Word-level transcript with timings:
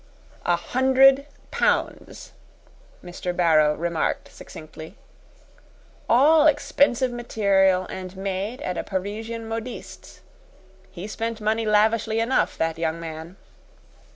"A 0.47 0.55
hundred 0.55 1.27
pounds," 1.51 2.31
Mr. 3.05 3.35
Barrow 3.35 3.75
remarked 3.75 4.31
succinctly. 4.33 4.97
"All 6.09 6.47
expensive 6.47 7.11
material, 7.11 7.85
and 7.87 8.17
made 8.17 8.63
at 8.63 8.79
a 8.79 8.83
Parisian 8.83 9.47
modiste's. 9.47 10.21
He 10.89 11.05
spent 11.05 11.39
money 11.39 11.67
lavishly 11.67 12.19
enough, 12.19 12.57
that 12.57 12.79
young 12.79 12.99
man." 12.99 13.35